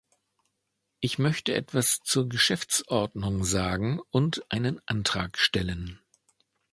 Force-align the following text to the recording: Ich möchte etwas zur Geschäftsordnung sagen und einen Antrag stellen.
Ich 0.99 1.19
möchte 1.19 1.53
etwas 1.53 1.99
zur 2.03 2.27
Geschäftsordnung 2.27 3.43
sagen 3.43 3.99
und 4.09 4.41
einen 4.49 4.81
Antrag 4.87 5.37
stellen. 5.37 5.99